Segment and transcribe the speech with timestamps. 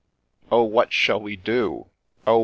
[0.51, 0.63] —'Oh!
[0.63, 1.85] what shall we do?—
[2.25, 2.39] Oh